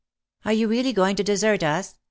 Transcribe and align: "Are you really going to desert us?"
"Are 0.45 0.51
you 0.53 0.67
really 0.67 0.93
going 0.93 1.15
to 1.17 1.23
desert 1.23 1.61
us?" 1.61 1.93